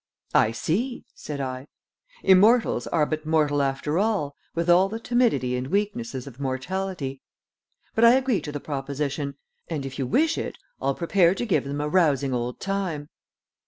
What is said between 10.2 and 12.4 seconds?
it I'll prepare to give them a rousing